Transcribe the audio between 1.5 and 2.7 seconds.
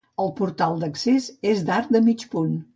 és d'arc de mig punt.